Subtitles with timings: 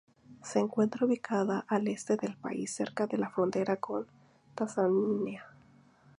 [0.43, 4.07] Se encuentra ubicada al este del país, cerca de la frontera con
[4.55, 5.45] Tanzania.